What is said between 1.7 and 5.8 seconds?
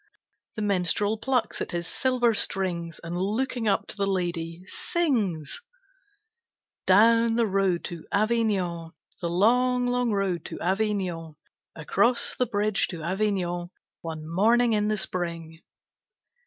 his silver strings, And looking up to the lady, sings: